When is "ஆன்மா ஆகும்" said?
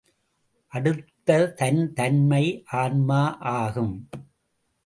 2.65-4.09